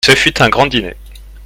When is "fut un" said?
0.15-0.49